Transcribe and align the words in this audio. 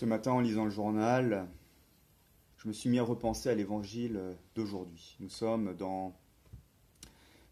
Ce 0.00 0.06
matin, 0.06 0.32
en 0.32 0.40
lisant 0.40 0.64
le 0.64 0.70
journal, 0.70 1.46
je 2.56 2.68
me 2.68 2.72
suis 2.72 2.88
mis 2.88 2.98
à 2.98 3.02
repenser 3.02 3.50
à 3.50 3.54
l'évangile 3.54 4.18
d'aujourd'hui. 4.54 5.18
Nous 5.20 5.28
sommes 5.28 5.76
dans 5.76 6.18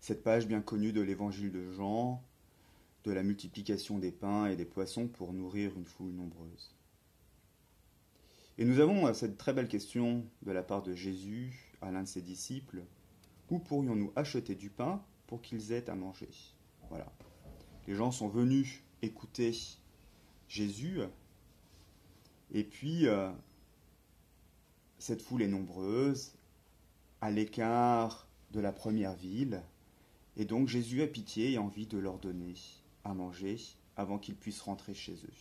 cette 0.00 0.22
page 0.22 0.48
bien 0.48 0.62
connue 0.62 0.94
de 0.94 1.02
l'évangile 1.02 1.52
de 1.52 1.70
Jean, 1.72 2.24
de 3.04 3.12
la 3.12 3.22
multiplication 3.22 3.98
des 3.98 4.12
pains 4.12 4.46
et 4.46 4.56
des 4.56 4.64
poissons 4.64 5.08
pour 5.08 5.34
nourrir 5.34 5.76
une 5.76 5.84
foule 5.84 6.12
nombreuse. 6.12 6.74
Et 8.56 8.64
nous 8.64 8.80
avons 8.80 9.12
cette 9.12 9.36
très 9.36 9.52
belle 9.52 9.68
question 9.68 10.24
de 10.40 10.50
la 10.50 10.62
part 10.62 10.82
de 10.82 10.94
Jésus 10.94 11.76
à 11.82 11.90
l'un 11.90 12.04
de 12.04 12.08
ses 12.08 12.22
disciples. 12.22 12.82
Où 13.50 13.58
pourrions-nous 13.58 14.10
acheter 14.16 14.54
du 14.54 14.70
pain 14.70 15.04
pour 15.26 15.42
qu'ils 15.42 15.72
aient 15.72 15.90
à 15.90 15.94
manger? 15.94 16.30
Voilà. 16.88 17.12
Les 17.86 17.94
gens 17.94 18.10
sont 18.10 18.28
venus 18.28 18.82
écouter 19.02 19.54
Jésus 20.48 21.02
et 22.52 22.64
puis, 22.64 23.06
euh, 23.06 23.30
cette 24.98 25.22
foule 25.22 25.42
est 25.42 25.48
nombreuse, 25.48 26.32
à 27.20 27.30
l'écart 27.30 28.26
de 28.52 28.60
la 28.60 28.72
première 28.72 29.14
ville, 29.14 29.62
et 30.36 30.44
donc 30.44 30.68
Jésus 30.68 31.02
a 31.02 31.06
pitié 31.06 31.52
et 31.52 31.58
envie 31.58 31.86
de 31.86 31.98
leur 31.98 32.18
donner 32.18 32.54
à 33.04 33.12
manger 33.12 33.58
avant 33.96 34.18
qu'ils 34.18 34.36
puissent 34.36 34.60
rentrer 34.60 34.94
chez 34.94 35.14
eux. 35.14 35.34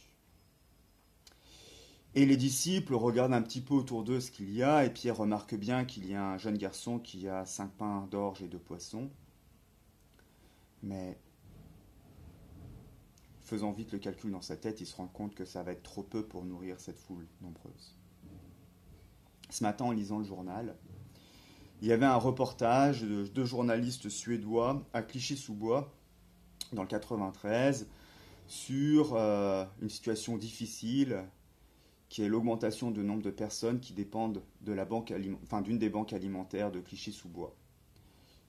Et 2.16 2.26
les 2.26 2.38
disciples 2.38 2.96
regardent 2.96 3.34
un 3.34 3.44
petit 3.44 3.62
peu 3.62 3.76
autour 3.76 4.04
d'eux 4.04 4.20
ce 4.20 4.32
qu'il 4.32 4.52
y 4.52 4.64
a, 4.64 4.84
et 4.86 4.90
Pierre 4.92 5.18
remarque 5.18 5.54
bien 5.54 5.86
qu'il 5.86 6.08
y 6.08 6.16
a 6.16 6.32
un 6.32 6.38
jeune 6.38 6.58
garçon 6.58 6.98
qui 6.98 7.28
a 7.28 7.46
cinq 7.46 7.72
pains 7.74 8.08
d'orge 8.10 8.42
et 8.42 8.48
deux 8.48 8.58
poissons. 8.58 9.12
Mais 10.82 11.18
faisant 13.48 13.72
vite 13.72 13.94
le 13.94 14.00
calcul 14.00 14.32
dans 14.32 14.42
sa 14.42 14.58
tête, 14.58 14.82
il 14.82 14.86
se 14.86 14.96
rend 14.96 15.08
compte 15.08 15.34
que 15.34 15.46
ça 15.46 15.64
va 15.64 15.72
être 15.72 15.84
trop 15.84 16.04
peu 16.04 16.24
pour 16.24 16.44
nourrir 16.44 16.80
cette 16.80 17.00
foule 17.00 17.26
nombreuse. 17.42 17.96
Ce 19.50 19.64
matin, 19.64 19.86
en 19.86 19.92
lisant 19.92 20.20
le 20.20 20.26
journal, 20.26 20.76
il 21.82 21.88
y 21.88 21.94
avait 21.94 22.06
un 22.06 22.18
reportage 22.18 23.04
de 23.04 23.26
deux 23.26 23.46
journalistes 23.46 24.10
suédois 24.10 24.84
à 24.94 25.02
Clichy-sous-Bois, 25.02 25.94
dans 26.74 26.82
le 26.82 26.88
93, 26.90 27.88
sur 28.48 29.16
euh, 29.16 29.64
une 29.82 29.90
situation 29.90 30.38
difficile 30.38 31.24
qui 32.10 32.24
est 32.24 32.28
l'augmentation 32.28 32.92
du 32.92 33.02
nombre 33.02 33.22
de 33.22 33.32
personnes 33.32 33.80
qui 33.80 33.94
dépendent 33.94 34.42
de 34.62 34.76
enfin, 35.44 35.62
d'une 35.62 35.78
des 35.78 35.90
banques 35.90 36.12
alimentaires 36.12 36.72
de 36.72 36.82
Clichy-sous-Bois, 36.82 37.56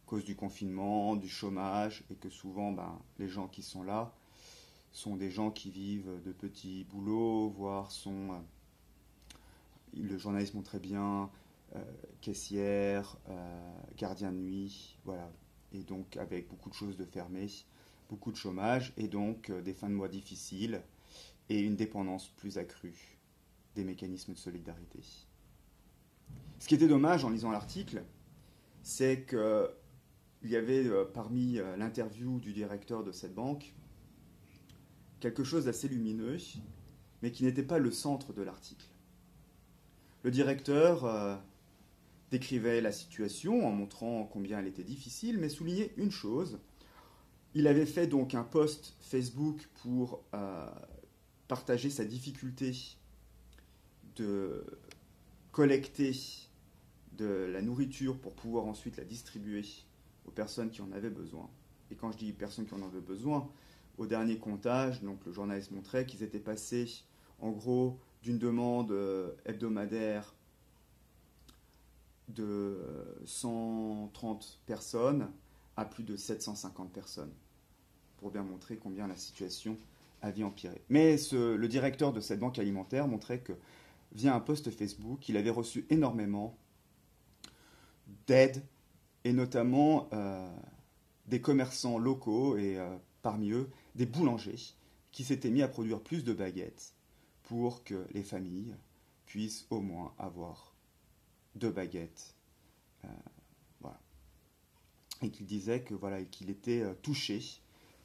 cause 0.06 0.24
du 0.24 0.34
confinement, 0.34 1.14
du 1.14 1.28
chômage, 1.28 2.02
et 2.10 2.16
que 2.16 2.30
souvent 2.30 2.72
ben, 2.72 2.98
les 3.18 3.28
gens 3.28 3.46
qui 3.46 3.62
sont 3.62 3.84
là 3.84 4.12
sont 4.92 5.16
des 5.16 5.30
gens 5.30 5.50
qui 5.50 5.70
vivent 5.70 6.20
de 6.24 6.32
petits 6.32 6.84
boulots, 6.84 7.50
voire 7.50 7.90
sont, 7.90 8.32
euh, 8.32 8.36
le 9.96 10.18
journaliste 10.18 10.54
montrait 10.54 10.80
bien, 10.80 11.30
euh, 11.76 11.84
caissière, 12.20 13.16
euh, 13.28 13.80
gardien 13.96 14.32
de 14.32 14.38
nuit, 14.38 14.98
voilà. 15.04 15.30
Et 15.72 15.82
donc 15.82 16.16
avec 16.16 16.48
beaucoup 16.48 16.70
de 16.70 16.74
choses 16.74 16.96
de 16.96 17.04
fermées, 17.04 17.48
beaucoup 18.08 18.32
de 18.32 18.36
chômage, 18.36 18.92
et 18.96 19.08
donc 19.08 19.50
des 19.50 19.74
fins 19.74 19.90
de 19.90 19.94
mois 19.94 20.08
difficiles, 20.08 20.82
et 21.50 21.60
une 21.60 21.76
dépendance 21.76 22.28
plus 22.28 22.56
accrue 22.56 23.18
des 23.74 23.84
mécanismes 23.84 24.32
de 24.32 24.38
solidarité. 24.38 25.00
Ce 26.58 26.66
qui 26.66 26.74
était 26.74 26.88
dommage 26.88 27.24
en 27.24 27.30
lisant 27.30 27.50
l'article, 27.50 28.02
c'est 28.82 29.26
qu'il 29.26 30.50
y 30.50 30.56
avait 30.56 30.86
parmi 31.12 31.58
l'interview 31.76 32.40
du 32.40 32.54
directeur 32.54 33.04
de 33.04 33.12
cette 33.12 33.34
banque, 33.34 33.74
quelque 35.20 35.44
chose 35.44 35.64
d'assez 35.64 35.88
lumineux, 35.88 36.38
mais 37.22 37.32
qui 37.32 37.44
n'était 37.44 37.62
pas 37.62 37.78
le 37.78 37.90
centre 37.90 38.32
de 38.32 38.42
l'article. 38.42 38.86
Le 40.22 40.30
directeur 40.30 41.04
euh, 41.04 41.36
décrivait 42.30 42.80
la 42.80 42.92
situation 42.92 43.66
en 43.66 43.70
montrant 43.70 44.24
combien 44.24 44.58
elle 44.58 44.66
était 44.66 44.84
difficile, 44.84 45.38
mais 45.38 45.48
soulignait 45.48 45.92
une 45.96 46.10
chose. 46.10 46.58
Il 47.54 47.66
avait 47.66 47.86
fait 47.86 48.06
donc 48.06 48.34
un 48.34 48.44
post 48.44 48.94
Facebook 49.00 49.68
pour 49.82 50.22
euh, 50.34 50.66
partager 51.48 51.90
sa 51.90 52.04
difficulté 52.04 52.76
de 54.16 54.64
collecter 55.52 56.12
de 57.12 57.48
la 57.52 57.62
nourriture 57.62 58.16
pour 58.18 58.34
pouvoir 58.34 58.66
ensuite 58.66 58.96
la 58.96 59.04
distribuer 59.04 59.64
aux 60.26 60.30
personnes 60.30 60.70
qui 60.70 60.82
en 60.82 60.92
avaient 60.92 61.10
besoin. 61.10 61.48
Et 61.90 61.96
quand 61.96 62.12
je 62.12 62.18
dis 62.18 62.32
personnes 62.32 62.66
qui 62.66 62.74
en 62.74 62.82
avaient 62.82 63.00
besoin, 63.00 63.50
au 63.98 64.06
dernier 64.06 64.38
comptage, 64.38 65.02
donc 65.02 65.18
le 65.26 65.32
journaliste 65.32 65.72
montrait 65.72 66.06
qu'ils 66.06 66.22
étaient 66.22 66.38
passés 66.38 67.04
en 67.40 67.50
gros 67.50 67.98
d'une 68.22 68.38
demande 68.38 68.92
euh, 68.92 69.32
hebdomadaire 69.44 70.34
de 72.28 72.78
130 73.24 74.60
personnes 74.66 75.28
à 75.76 75.84
plus 75.84 76.04
de 76.04 76.16
750 76.16 76.92
personnes, 76.92 77.32
pour 78.18 78.30
bien 78.30 78.42
montrer 78.42 78.76
combien 78.76 79.06
la 79.06 79.16
situation 79.16 79.78
avait 80.22 80.42
empiré. 80.42 80.82
Mais 80.88 81.16
le 81.32 81.66
directeur 81.66 82.12
de 82.12 82.20
cette 82.20 82.40
banque 82.40 82.58
alimentaire 82.58 83.06
montrait 83.06 83.38
que, 83.38 83.52
via 84.12 84.34
un 84.34 84.40
post 84.40 84.70
Facebook, 84.70 85.28
il 85.28 85.36
avait 85.36 85.50
reçu 85.50 85.86
énormément 85.90 86.56
d'aide, 88.26 88.62
et 89.24 89.32
notamment 89.32 90.08
euh, 90.12 90.50
des 91.26 91.40
commerçants 91.40 91.98
locaux 91.98 92.56
et 92.56 92.78
euh, 92.78 92.96
parmi 93.22 93.50
eux 93.50 93.68
des 93.98 94.06
boulangers 94.06 94.74
qui 95.10 95.24
s'étaient 95.24 95.50
mis 95.50 95.62
à 95.62 95.68
produire 95.68 96.00
plus 96.00 96.22
de 96.22 96.32
baguettes 96.32 96.94
pour 97.42 97.82
que 97.82 98.06
les 98.12 98.22
familles 98.22 98.76
puissent 99.26 99.66
au 99.70 99.80
moins 99.80 100.14
avoir 100.18 100.74
deux 101.56 101.70
baguettes. 101.70 102.34
Euh. 103.04 103.08
Et 105.20 105.30
qu'il 105.30 105.46
disait 105.46 105.82
que 105.82 105.94
voilà, 105.94 106.22
qu'il 106.22 106.48
était 106.48 106.82
euh, 106.82 106.94
touché 107.02 107.42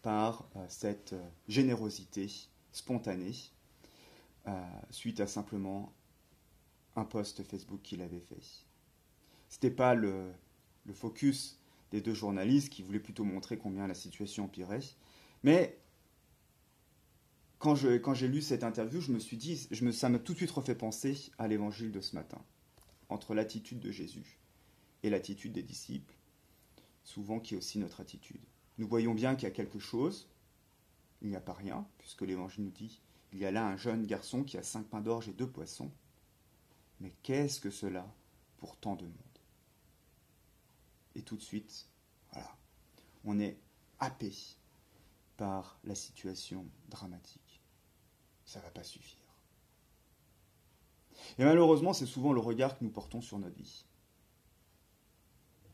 par 0.01 0.47
euh, 0.55 0.65
cette 0.67 1.13
générosité 1.47 2.27
spontanée 2.71 3.35
suite 4.89 5.21
à 5.21 5.27
simplement 5.27 5.93
un 6.97 7.05
post 7.05 7.43
Facebook 7.43 7.81
qu'il 7.81 8.01
avait 8.01 8.19
fait. 8.19 8.65
C'était 9.47 9.71
pas 9.71 9.93
le, 9.93 10.33
le 10.85 10.93
focus 10.93 11.59
des 11.91 12.01
deux 12.01 12.13
journalistes 12.13 12.69
qui 12.69 12.81
voulaient 12.81 12.99
plutôt 12.99 13.23
montrer 13.23 13.57
combien 13.57 13.87
la 13.87 13.93
situation 13.93 14.45
empirait, 14.45 14.81
mais 15.43 15.77
quand, 17.63 18.13
j'ai 18.13 18.27
lu 18.27 18.41
cette 18.41 18.65
interview, 18.65 18.99
je 18.99 19.13
me 19.13 19.19
suis 19.19 19.37
dit, 19.37 19.69
me, 19.81 19.93
ça 19.93 20.09
m'a 20.09 20.19
tout 20.19 20.33
de 20.33 20.37
suite 20.37 20.51
refait 20.51 20.75
penser 20.75 21.31
à 21.37 21.47
l'évangile 21.47 21.93
de 21.93 22.01
ce 22.01 22.13
matin, 22.13 22.43
entre 23.07 23.33
l'attitude 23.33 23.79
de 23.79 23.89
Jésus 23.89 24.37
et 25.01 25.09
l'attitude 25.09 25.53
des 25.53 25.63
disciples, 25.63 26.13
souvent 27.05 27.39
qui 27.39 27.53
est 27.53 27.57
aussi 27.57 27.79
notre 27.79 28.01
attitude. 28.01 28.41
Nous 28.79 28.87
voyons 28.87 29.13
bien 29.13 29.35
qu'il 29.35 29.43
y 29.43 29.51
a 29.51 29.55
quelque 29.55 29.79
chose, 29.79 30.27
il 31.21 31.29
n'y 31.29 31.37
a 31.37 31.41
pas 31.41 31.53
rien, 31.53 31.87
puisque 31.99 32.23
l'évangile 32.23 32.65
nous 32.65 32.71
dit, 32.71 33.01
il 33.31 33.39
y 33.39 33.45
a 33.45 33.51
là 33.51 33.65
un 33.65 33.77
jeune 33.77 34.05
garçon 34.05 34.43
qui 34.43 34.57
a 34.57 34.63
cinq 34.63 34.85
pains 34.87 34.99
d'orge 34.99 35.29
et 35.29 35.33
deux 35.33 35.49
poissons. 35.49 35.91
Mais 36.99 37.13
qu'est-ce 37.23 37.61
que 37.61 37.71
cela 37.71 38.13
pour 38.57 38.75
tant 38.75 38.97
de 38.97 39.05
monde? 39.05 39.39
Et 41.15 41.21
tout 41.21 41.37
de 41.37 41.41
suite, 41.41 41.87
voilà, 42.33 42.57
on 43.23 43.39
est 43.39 43.57
happé 43.99 44.33
par 45.37 45.79
la 45.85 45.95
situation 45.95 46.65
dramatique. 46.89 47.42
Ça 48.45 48.59
ne 48.59 48.65
va 48.65 48.71
pas 48.71 48.83
suffire. 48.83 49.19
Et 51.37 51.43
malheureusement, 51.43 51.93
c'est 51.93 52.05
souvent 52.05 52.33
le 52.33 52.39
regard 52.39 52.77
que 52.77 52.83
nous 52.83 52.91
portons 52.91 53.21
sur 53.21 53.39
notre 53.39 53.55
vie. 53.55 53.85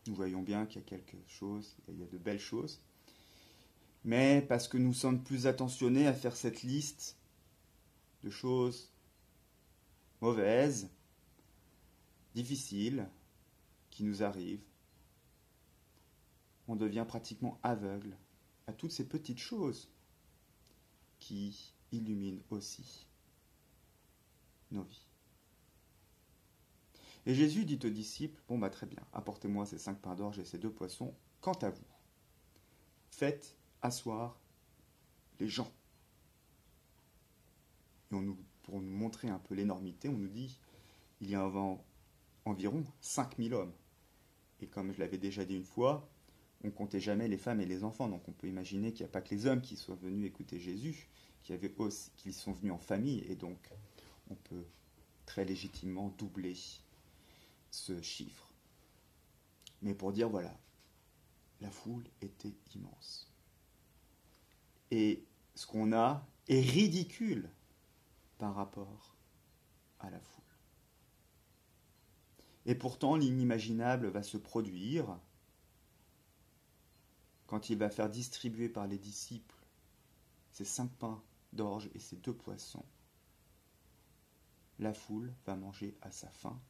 Nous 0.06 0.14
voyons 0.14 0.42
bien 0.42 0.66
qu'il 0.66 0.80
y 0.80 0.84
a 0.84 0.88
quelque 0.88 1.16
chose, 1.26 1.76
il 1.88 1.98
y 1.98 2.02
a 2.02 2.06
de 2.06 2.18
belles 2.18 2.40
choses, 2.40 2.80
mais 4.04 4.40
parce 4.48 4.66
que 4.66 4.78
nous 4.78 4.94
sommes 4.94 5.22
plus 5.22 5.46
attentionnés 5.46 6.06
à 6.06 6.14
faire 6.14 6.36
cette 6.36 6.62
liste 6.62 7.16
de 8.22 8.30
choses 8.30 8.90
mauvaises, 10.20 10.90
difficiles, 12.34 13.08
qui 13.90 14.04
nous 14.04 14.22
arrivent, 14.22 14.64
on 16.68 16.76
devient 16.76 17.04
pratiquement 17.06 17.58
aveugle 17.62 18.16
à 18.66 18.72
toutes 18.72 18.92
ces 18.92 19.06
petites 19.06 19.38
choses 19.40 19.90
qui 21.18 21.74
illuminent 21.92 22.42
aussi 22.50 23.06
nos 24.70 24.82
vies. 24.82 25.06
Et 27.26 27.34
Jésus 27.34 27.64
dit 27.64 27.78
aux 27.84 27.90
disciples, 27.90 28.40
bon 28.48 28.58
bah 28.58 28.70
très 28.70 28.86
bien, 28.86 29.02
apportez-moi 29.12 29.66
ces 29.66 29.78
cinq 29.78 30.00
pains 30.00 30.14
d'orge 30.14 30.38
et 30.38 30.44
ces 30.44 30.58
deux 30.58 30.72
poissons, 30.72 31.14
quant 31.40 31.52
à 31.52 31.70
vous, 31.70 31.84
faites 33.10 33.56
asseoir 33.82 34.38
les 35.38 35.48
gens. 35.48 35.70
Et 38.10 38.14
on 38.14 38.22
nous, 38.22 38.38
pour 38.62 38.80
nous 38.80 38.90
montrer 38.90 39.28
un 39.28 39.38
peu 39.38 39.54
l'énormité, 39.54 40.08
on 40.08 40.16
nous 40.16 40.28
dit, 40.28 40.58
il 41.20 41.30
y 41.30 41.34
a 41.34 41.50
environ 42.44 42.84
5000 43.00 43.54
hommes. 43.54 43.72
Et 44.60 44.66
comme 44.66 44.92
je 44.92 44.98
l'avais 44.98 45.18
déjà 45.18 45.44
dit 45.44 45.56
une 45.56 45.64
fois, 45.64 46.08
on 46.64 46.70
comptait 46.70 47.00
jamais 47.00 47.28
les 47.28 47.38
femmes 47.38 47.60
et 47.60 47.66
les 47.66 47.84
enfants. 47.84 48.08
Donc 48.08 48.28
on 48.28 48.32
peut 48.32 48.48
imaginer 48.48 48.92
qu'il 48.92 49.04
n'y 49.04 49.10
a 49.10 49.12
pas 49.12 49.20
que 49.20 49.34
les 49.34 49.46
hommes 49.46 49.60
qui 49.60 49.76
sont 49.76 49.94
venus 49.94 50.26
écouter 50.26 50.58
Jésus, 50.58 51.08
qui, 51.42 52.32
sont 52.32 52.52
venus 52.52 52.72
en 52.72 52.78
famille. 52.78 53.24
Et 53.28 53.36
donc 53.36 53.70
on 54.30 54.34
peut 54.34 54.66
très 55.26 55.44
légitimement 55.44 56.08
doubler 56.18 56.56
ce 57.70 58.00
chiffre. 58.02 58.48
Mais 59.82 59.94
pour 59.94 60.12
dire, 60.12 60.28
voilà, 60.28 60.56
la 61.60 61.70
foule 61.70 62.04
était 62.20 62.54
immense. 62.74 63.32
Et 64.90 65.24
ce 65.54 65.66
qu'on 65.66 65.92
a 65.92 66.26
est 66.48 66.60
ridicule 66.60 67.48
par 68.38 68.54
rapport 68.54 69.16
à 70.00 70.10
la 70.10 70.20
foule. 70.20 70.44
Et 72.66 72.74
pourtant, 72.74 73.16
l'inimaginable 73.16 74.08
va 74.08 74.22
se 74.22 74.36
produire 74.36 75.18
quand 77.46 77.70
il 77.70 77.78
va 77.78 77.90
faire 77.90 78.08
distribuer 78.08 78.68
par 78.68 78.86
les 78.86 78.98
disciples 78.98 79.60
ces 80.52 80.64
cinq 80.64 80.90
pains 80.98 81.22
d'orge 81.52 81.90
et 81.94 81.98
ces 81.98 82.16
deux 82.16 82.34
poissons. 82.34 82.84
La 84.78 84.94
foule 84.94 85.32
va 85.46 85.56
manger 85.56 85.96
à 86.00 86.10
sa 86.10 86.30
faim, 86.30 86.60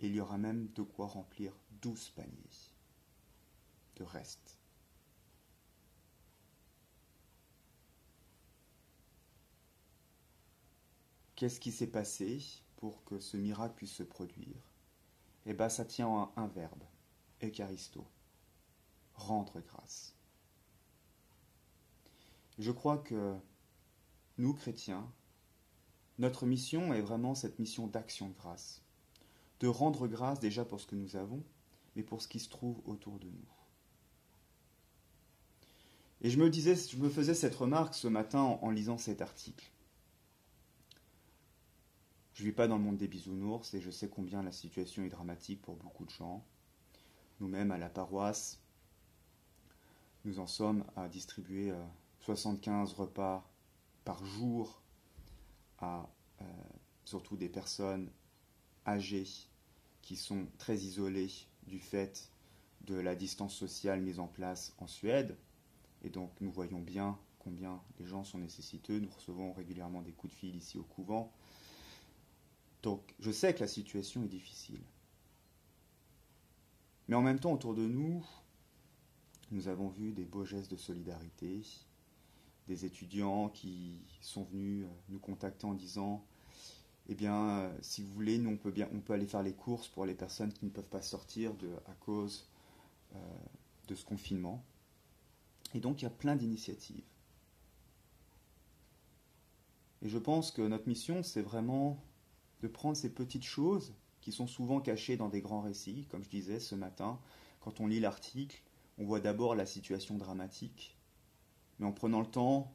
et 0.00 0.08
il 0.08 0.14
y 0.14 0.20
aura 0.20 0.38
même 0.38 0.68
de 0.72 0.82
quoi 0.82 1.06
remplir 1.06 1.56
douze 1.82 2.10
paniers 2.10 2.72
de 3.96 4.02
reste. 4.02 4.58
Qu'est-ce 11.36 11.60
qui 11.60 11.72
s'est 11.72 11.90
passé 11.90 12.40
pour 12.76 13.04
que 13.04 13.18
ce 13.18 13.36
miracle 13.36 13.74
puisse 13.74 13.92
se 13.92 14.02
produire? 14.02 14.72
Eh 15.46 15.54
bien, 15.54 15.68
ça 15.68 15.84
tient 15.84 16.08
à 16.08 16.32
un 16.36 16.46
verbe, 16.46 16.82
eucharisto, 17.42 18.06
rendre 19.14 19.60
grâce. 19.60 20.14
Je 22.58 22.70
crois 22.70 22.98
que 22.98 23.36
nous, 24.38 24.54
chrétiens, 24.54 25.10
notre 26.18 26.46
mission 26.46 26.92
est 26.94 27.00
vraiment 27.00 27.34
cette 27.34 27.58
mission 27.58 27.86
d'action 27.86 28.28
de 28.28 28.34
grâce, 28.34 28.82
de 29.60 29.68
rendre 29.68 30.06
grâce 30.06 30.40
déjà 30.40 30.64
pour 30.64 30.80
ce 30.80 30.86
que 30.86 30.96
nous 30.96 31.16
avons, 31.16 31.42
mais 31.96 32.02
pour 32.02 32.22
ce 32.22 32.28
qui 32.28 32.40
se 32.40 32.48
trouve 32.48 32.80
autour 32.84 33.18
de 33.18 33.26
nous. 33.26 33.48
Et 36.20 36.30
je 36.30 36.38
me 36.38 36.48
disais, 36.48 36.74
je 36.74 36.96
me 36.96 37.10
faisais 37.10 37.34
cette 37.34 37.54
remarque 37.54 37.94
ce 37.94 38.08
matin 38.08 38.40
en, 38.40 38.70
lisant 38.70 38.96
cet 38.96 39.20
article. 39.20 39.70
Je 42.32 42.42
ne 42.42 42.48
vis 42.48 42.54
pas 42.54 42.66
dans 42.66 42.78
le 42.78 42.82
monde 42.82 42.96
des 42.96 43.08
bisounours 43.08 43.74
et 43.74 43.80
je 43.80 43.90
sais 43.90 44.08
combien 44.08 44.42
la 44.42 44.50
situation 44.50 45.04
est 45.04 45.10
dramatique 45.10 45.60
pour 45.60 45.76
beaucoup 45.76 46.04
de 46.04 46.10
gens. 46.10 46.44
Nous-mêmes, 47.40 47.70
à 47.70 47.78
la 47.78 47.90
paroisse, 47.90 48.60
nous 50.24 50.38
en 50.38 50.46
sommes 50.46 50.84
à 50.96 51.08
distribuer 51.08 51.72
75 52.20 52.92
euh, 52.92 53.02
repas 53.02 53.53
par 54.04 54.24
jour 54.24 54.82
à 55.78 56.08
euh, 56.40 56.44
surtout 57.04 57.36
des 57.36 57.48
personnes 57.48 58.10
âgées 58.86 59.26
qui 60.02 60.16
sont 60.16 60.46
très 60.58 60.76
isolées 60.76 61.30
du 61.66 61.78
fait 61.78 62.30
de 62.82 62.96
la 62.96 63.14
distance 63.14 63.54
sociale 63.54 64.00
mise 64.00 64.18
en 64.18 64.26
place 64.26 64.74
en 64.78 64.86
Suède. 64.86 65.36
Et 66.02 66.10
donc 66.10 66.30
nous 66.40 66.50
voyons 66.50 66.80
bien 66.80 67.18
combien 67.38 67.80
les 67.98 68.06
gens 68.06 68.24
sont 68.24 68.38
nécessiteux. 68.38 68.98
Nous 68.98 69.10
recevons 69.10 69.52
régulièrement 69.52 70.02
des 70.02 70.12
coups 70.12 70.32
de 70.32 70.38
fil 70.38 70.56
ici 70.56 70.78
au 70.78 70.82
couvent. 70.82 71.32
Donc 72.82 73.14
je 73.20 73.30
sais 73.30 73.54
que 73.54 73.60
la 73.60 73.68
situation 73.68 74.24
est 74.24 74.28
difficile. 74.28 74.80
Mais 77.08 77.16
en 77.16 77.22
même 77.22 77.38
temps, 77.38 77.52
autour 77.52 77.74
de 77.74 77.86
nous, 77.86 78.24
nous 79.50 79.68
avons 79.68 79.88
vu 79.88 80.12
des 80.12 80.24
beaux 80.24 80.44
gestes 80.44 80.70
de 80.70 80.76
solidarité, 80.76 81.62
des 82.68 82.84
étudiants 82.84 83.48
qui 83.48 83.98
sont 84.20 84.44
venus 84.44 84.84
euh, 84.84 84.88
nous 85.08 85.18
contacter 85.18 85.66
en 85.66 85.74
disant 85.74 86.24
eh 87.08 87.14
bien, 87.14 87.48
euh, 87.48 87.78
si 87.82 88.02
vous 88.02 88.12
voulez, 88.12 88.38
nous, 88.38 88.50
on 88.50 88.56
peut, 88.56 88.70
bien, 88.70 88.88
aller 89.10 89.26
faire 89.26 89.42
les 89.42 89.52
courses 89.52 89.88
pour 89.88 90.06
les 90.06 90.14
personnes 90.14 90.52
qui 90.52 90.64
ne 90.64 90.70
peuvent 90.70 90.88
pas 90.88 91.02
sortir 91.02 91.54
de, 91.54 91.68
à 91.86 91.94
cause 92.00 92.48
euh, 93.14 93.18
de 93.88 93.94
ce 93.94 94.04
confinement. 94.04 94.64
Et 95.74 95.80
donc, 95.80 96.00
il 96.00 96.04
y 96.04 96.08
a 96.08 96.10
plein 96.10 96.36
d'initiatives. 96.36 97.04
Et 100.00 100.08
je 100.08 100.18
pense 100.18 100.50
que 100.50 100.62
notre 100.62 100.88
mission, 100.88 101.22
c'est 101.22 101.42
vraiment 101.42 102.02
de 102.62 102.68
prendre 102.68 102.96
ces 102.96 103.12
petites 103.12 103.44
choses 103.44 103.94
qui 104.20 104.32
sont 104.32 104.46
souvent 104.46 104.80
cachées 104.80 105.18
dans 105.18 105.28
des 105.28 105.42
grands 105.42 105.60
récits, 105.60 106.06
comme 106.10 106.24
je 106.24 106.30
disais 106.30 106.60
ce 106.60 106.74
matin, 106.74 107.18
quand 107.60 107.80
on 107.80 107.86
lit 107.86 108.00
l'article, 108.00 108.62
on 108.96 109.04
voit 109.04 109.20
d'abord 109.20 109.54
la 109.54 109.66
situation 109.66 110.16
dramatique, 110.16 110.96
mais 111.78 111.86
en 111.86 111.92
prenant 111.92 112.20
le 112.20 112.26
temps 112.26 112.72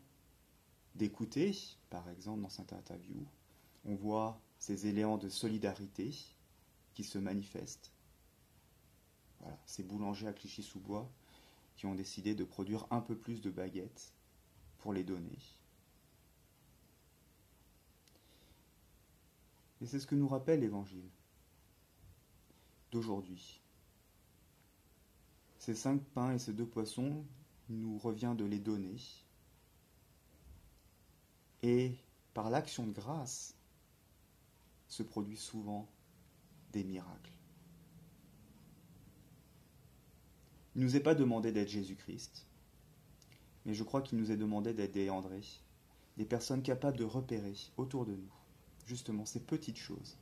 d'écouter, 0.96 1.56
par 1.90 2.10
exemple 2.10 2.42
dans 2.42 2.50
cette 2.50 2.74
interview, 2.74 3.26
on 3.86 3.96
voit 3.96 4.40
ces 4.60 4.88
éléments 4.88 5.18
de 5.18 5.30
solidarité 5.30 6.14
qui 6.94 7.04
se 7.04 7.18
manifestent. 7.18 7.92
Voilà, 9.40 9.58
ces 9.66 9.84
boulangers 9.84 10.28
à 10.28 10.34
Clichy-sous-Bois 10.34 11.10
qui 11.78 11.86
ont 11.86 11.96
décidé 11.96 12.36
de 12.36 12.44
produire 12.44 12.86
un 12.92 13.00
peu 13.00 13.16
plus 13.16 13.42
de 13.42 13.50
baguettes 13.50 14.14
pour 14.80 14.92
les 14.92 15.06
donner. 15.06 15.38
Et 19.82 19.86
c'est 19.86 20.00
ce 20.00 20.08
que 20.08 20.16
nous 20.16 20.28
rappelle 20.28 20.60
l'Évangile 20.60 21.10
d'aujourd'hui. 22.92 23.62
Ces 25.58 25.76
cinq 25.76 26.02
pains 26.02 26.34
et 26.34 26.40
ces 26.40 26.52
deux 26.52 26.66
poissons, 26.66 27.24
nous 27.70 27.98
revient 27.98 28.36
de 28.38 28.46
les 28.46 28.60
donner. 28.60 28.98
Et 31.62 31.96
par 32.34 32.50
l'action 32.50 32.86
de 32.86 32.92
grâce, 32.92 33.56
se 34.88 35.04
produit 35.04 35.38
souvent 35.38 35.88
des 36.72 36.84
miracles. 36.84 37.32
Il 40.76 40.82
ne 40.82 40.86
nous 40.86 40.96
est 40.96 41.02
pas 41.02 41.16
demandé 41.16 41.52
d'être 41.52 41.70
Jésus-Christ, 41.70 42.46
mais 43.66 43.74
je 43.74 43.84
crois 43.84 44.02
qu'il 44.02 44.18
nous 44.18 44.32
est 44.32 44.38
demandé 44.38 44.74
d'être 44.74 44.94
des 44.94 45.10
André, 45.10 45.42
des 46.18 46.26
personnes 46.26 46.64
capables 46.64 46.98
de 46.98 47.04
repérer 47.04 47.56
autour 47.78 48.06
de 48.06 48.16
nous 48.16 48.32
justement 48.90 49.26
ces 49.26 49.40
petites 49.40 49.78
choses, 49.78 50.18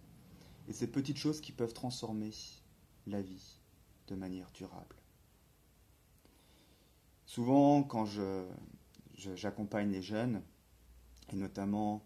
et 0.68 0.74
ces 0.74 0.88
petites 0.88 1.18
choses 1.18 1.40
qui 1.40 1.54
peuvent 1.54 1.74
transformer 1.74 2.32
la 3.08 3.22
vie 3.22 3.60
de 4.08 4.16
manière 4.16 4.52
durable. 4.52 4.96
Souvent, 7.28 7.84
quand 7.84 8.06
j'accompagne 9.36 9.92
les 9.92 10.02
jeunes, 10.02 10.42
et 11.32 11.36
notamment 11.36 12.04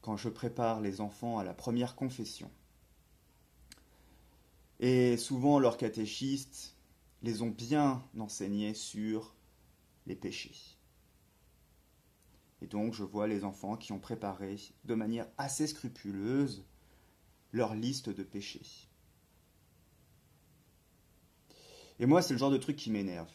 quand 0.00 0.16
je 0.16 0.30
prépare 0.30 0.80
les 0.80 1.00
enfants 1.00 1.38
à 1.38 1.44
la 1.44 1.54
première 1.54 1.94
confession. 1.94 2.50
Et 4.80 5.16
souvent, 5.18 5.58
leurs 5.58 5.76
catéchistes 5.76 6.74
les 7.22 7.42
ont 7.42 7.50
bien 7.50 8.02
enseignés 8.18 8.74
sur 8.74 9.34
les 10.06 10.16
péchés. 10.16 10.78
Et 12.62 12.66
donc, 12.66 12.94
je 12.94 13.04
vois 13.04 13.26
les 13.26 13.44
enfants 13.44 13.76
qui 13.76 13.92
ont 13.92 14.00
préparé 14.00 14.56
de 14.84 14.94
manière 14.94 15.28
assez 15.36 15.66
scrupuleuse 15.66 16.64
leur 17.52 17.74
liste 17.74 18.08
de 18.08 18.22
péchés. 18.22 18.88
Et 21.98 22.06
moi, 22.06 22.22
c'est 22.22 22.32
le 22.32 22.38
genre 22.38 22.50
de 22.50 22.56
truc 22.56 22.76
qui 22.76 22.90
m'énerve. 22.90 23.30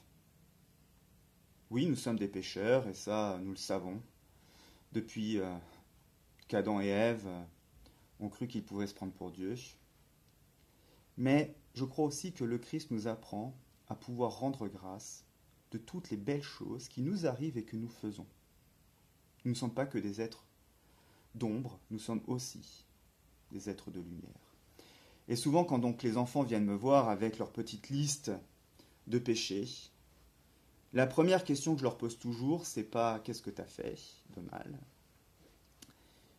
Oui, 1.72 1.86
nous 1.86 1.96
sommes 1.96 2.18
des 2.18 2.28
pécheurs, 2.28 2.88
et 2.88 2.96
ça, 2.96 3.40
nous 3.44 3.52
le 3.52 3.58
savons, 3.58 4.02
depuis 4.92 5.38
euh, 5.38 5.56
qu'Adam 6.48 6.82
et 6.82 6.88
Ève 6.88 7.28
euh, 7.28 7.44
ont 8.20 8.30
cru 8.30 8.48
qu'ils 8.48 8.64
pouvaient 8.64 8.88
se 8.88 8.96
prendre 8.96 9.14
pour 9.14 9.30
Dieu. 9.30 9.54
Mais 11.16 11.56
je 11.76 11.86
crois 11.86 12.06
aussi 12.06 12.34
que 12.34 12.44
le 12.44 12.58
Christ 12.58 12.90
nous 12.90 13.08
apprend 13.08 13.56
à 13.88 13.94
pouvoir 13.94 14.40
rendre 14.40 14.68
grâce 14.68 15.26
de 15.70 15.78
toutes 15.78 16.10
les 16.10 16.18
belles 16.18 16.42
choses 16.42 16.88
qui 16.88 17.04
nous 17.04 17.28
arrivent 17.28 17.58
et 17.58 17.66
que 17.66 17.78
nous 17.78 17.90
faisons. 17.90 18.26
Nous 19.46 19.52
ne 19.52 19.56
sommes 19.56 19.74
pas 19.74 19.86
que 19.86 20.00
des 20.00 20.22
êtres 20.22 20.46
d'ombre, 21.36 21.80
nous 21.92 22.00
sommes 22.00 22.24
aussi 22.26 22.88
des 23.52 23.70
êtres 23.70 23.92
de 23.92 24.00
lumière. 24.00 24.56
Et 25.28 25.36
souvent, 25.36 25.64
quand 25.64 25.78
donc 25.78 26.02
les 26.02 26.18
enfants 26.18 26.42
viennent 26.42 26.66
me 26.66 26.74
voir 26.74 27.10
avec 27.10 27.38
leur 27.38 27.52
petite 27.52 27.90
liste 27.90 28.32
de 29.06 29.20
péchés, 29.20 29.68
la 30.94 31.08
première 31.08 31.44
question 31.44 31.74
que 31.74 31.80
je 31.80 31.84
leur 31.84 31.98
pose 31.98 32.18
toujours, 32.18 32.66
c'est 32.66 32.84
pas 32.84 33.20
qu'est-ce 33.20 33.42
que 33.42 33.50
tu 33.50 33.62
as 33.62 33.66
fait 33.66 33.98
de 34.36 34.42
mal, 34.42 34.80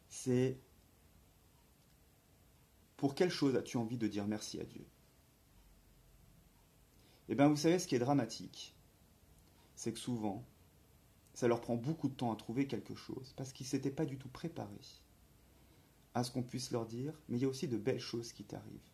c'est 0.09 0.59
pour 2.97 3.14
quelle 3.14 3.30
chose 3.30 3.57
as-tu 3.57 3.76
envie 3.76 3.97
de 3.97 4.09
dire 4.09 4.26
merci 4.26 4.61
à 4.61 4.64
Dieu? 4.64 4.85
Eh 7.28 7.35
bien, 7.35 7.49
vous 7.49 7.57
savez, 7.57 7.78
ce 7.78 7.87
qui 7.87 7.95
est 7.95 8.00
dramatique, 8.00 8.75
c'est 9.76 9.92
que 9.92 9.99
souvent, 9.99 10.45
ça 11.33 11.47
leur 11.49 11.61
prend 11.61 11.76
beaucoup 11.76 12.09
de 12.09 12.14
temps 12.14 12.33
à 12.33 12.37
trouver 12.37 12.66
quelque 12.66 12.95
chose, 12.95 13.33
parce 13.37 13.52
qu'ils 13.52 13.66
ne 13.66 13.71
s'étaient 13.71 13.90
pas 13.90 14.04
du 14.04 14.19
tout 14.19 14.28
préparés 14.28 14.75
à 16.12 16.25
ce 16.25 16.33
qu'on 16.33 16.42
puisse 16.42 16.73
leur 16.73 16.87
dire, 16.87 17.14
mais 17.28 17.38
il 17.38 17.42
y 17.42 17.45
a 17.45 17.49
aussi 17.49 17.69
de 17.69 17.76
belles 17.76 18.00
choses 18.00 18.33
qui 18.33 18.45
t'arrivent. 18.45 18.90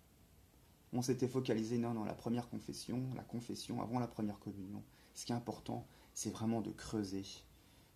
On 0.93 1.03
s'était 1.03 1.29
focalisé 1.29 1.79
non, 1.79 1.95
dans 1.95 2.05
la 2.05 2.15
première 2.15 2.49
confession, 2.49 3.03
la 3.15 3.25
confession 3.25 3.81
avant 3.83 3.99
la 3.99 4.07
première 4.07 4.39
communion. 4.39 4.83
Ce 5.17 5.25
qui 5.25 5.33
est 5.33 5.37
important, 5.37 5.89
c'est 6.13 6.31
vraiment 6.31 6.61
de 6.61 6.71
creuser 6.71 7.25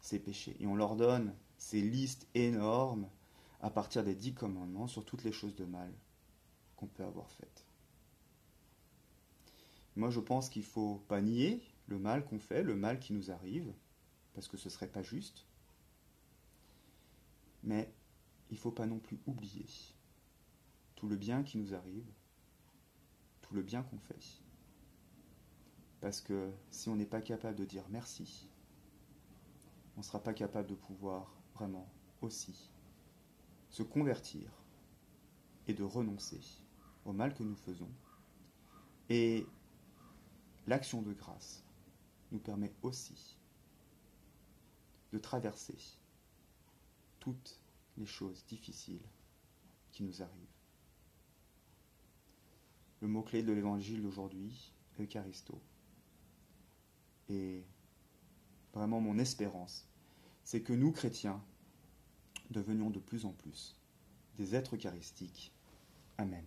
ces 0.01 0.19
péchés. 0.19 0.57
Et 0.59 0.67
on 0.67 0.75
leur 0.75 0.97
donne 0.97 1.35
ces 1.59 1.83
listes 1.83 2.27
énormes 2.35 3.09
à 3.61 3.69
partir 3.69 4.03
des 4.03 4.15
dix 4.15 4.33
commandements 4.33 4.87
sur 4.87 5.05
toutes 5.05 5.23
les 5.23 5.31
choses 5.31 5.55
de 5.55 5.67
mal 5.67 5.93
qu'on 6.77 6.87
peut 6.87 7.05
avoir 7.05 7.31
faites. 7.31 7.67
Moi, 9.97 10.09
je 10.09 10.19
pense 10.19 10.49
qu'il 10.49 10.63
ne 10.63 10.67
faut 10.67 11.05
pas 11.09 11.21
nier 11.21 11.63
le 11.89 11.99
mal 11.99 12.25
qu'on 12.25 12.39
fait, 12.39 12.63
le 12.63 12.75
mal 12.75 12.99
qui 12.99 13.13
nous 13.13 13.31
arrive, 13.31 13.71
parce 14.33 14.49
que 14.49 14.57
ce 14.57 14.69
ne 14.69 14.73
serait 14.73 14.89
pas 14.89 15.03
juste. 15.03 15.47
Mais 17.63 17.93
il 18.49 18.55
ne 18.55 18.61
faut 18.61 18.73
pas 18.73 18.87
non 18.87 18.99
plus 18.99 19.21
oublier 19.27 19.67
tout 20.97 21.07
le 21.07 21.17
bien 21.17 21.43
qui 21.43 21.59
nous 21.59 21.75
arrive, 21.75 22.07
tout 23.43 23.53
le 23.53 23.63
bien 23.63 23.83
qu'on 23.83 23.99
fait. 23.99 24.41
Parce 26.01 26.21
que 26.21 26.51
si 26.71 26.89
on 26.89 26.97
n'est 26.97 27.07
pas 27.07 27.21
capable 27.21 27.57
de 27.57 27.65
dire 27.65 27.85
merci, 27.91 28.49
on 29.97 30.01
ne 30.01 30.05
sera 30.05 30.23
pas 30.23 30.33
capable 30.33 30.69
de 30.69 30.75
pouvoir 30.75 31.35
vraiment 31.55 31.89
aussi 32.23 32.71
se 33.69 33.83
convertir 33.83 34.51
et 35.67 35.75
de 35.75 35.83
renoncer 35.83 36.41
au 37.05 37.13
mal 37.13 37.35
que 37.35 37.43
nous 37.43 37.57
faisons. 37.57 37.91
Et 39.09 39.47
l'action 40.67 41.03
de 41.03 41.13
grâce 41.13 41.65
nous 42.33 42.39
permet 42.39 42.73
aussi 42.83 43.37
de 45.13 45.19
traverser 45.19 45.77
toutes 47.19 47.61
les 47.99 48.07
choses 48.07 48.45
difficiles 48.47 49.07
qui 49.91 50.03
nous 50.03 50.23
arrivent. 50.23 50.57
Le 53.03 53.09
mot-clé 53.09 53.43
de 53.43 53.53
l'évangile 53.53 54.03
d'aujourd'hui, 54.03 54.73
Eucharisto. 54.99 55.61
Et 57.31 57.65
vraiment 58.75 59.01
mon 59.01 59.19
espérance, 59.19 59.87
c'est 60.45 60.63
que 60.63 60.73
nous, 60.73 60.93
chrétiens, 60.93 61.41
devenions 62.51 62.91
de 62.91 62.99
plus 62.99 63.25
en 63.25 63.33
plus 63.33 63.77
des 64.37 64.55
êtres 64.55 64.77
eucharistiques. 64.77 65.53
Amen. 66.19 66.45